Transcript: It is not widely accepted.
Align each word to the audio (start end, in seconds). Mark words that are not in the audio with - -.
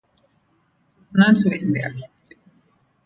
It 0.03 0.99
is 1.01 1.13
not 1.13 1.37
widely 1.45 1.79
accepted. 1.83 2.39